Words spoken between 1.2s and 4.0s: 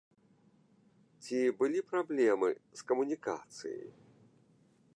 Ці былі праблемы з камунікацыяй?